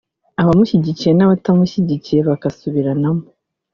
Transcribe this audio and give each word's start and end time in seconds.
abamushyigikiye 0.41 1.11
n’abatamushyigikiye 1.15 2.19
bagasubiranamo 2.29 3.23